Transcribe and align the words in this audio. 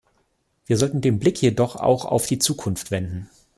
Wir 0.65 0.77
sollten 0.77 1.01
den 1.01 1.19
Blick 1.19 1.39
jedoch 1.43 1.75
auch 1.75 2.05
auf 2.05 2.25
die 2.25 2.39
Zukunft 2.39 2.89
wenden. 2.89 3.29